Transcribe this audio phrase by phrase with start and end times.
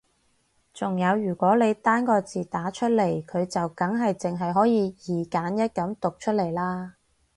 [0.73, 6.95] 仲有如果你單個字打出嚟佢就梗係淨係可以二選一噉讀出嚟啦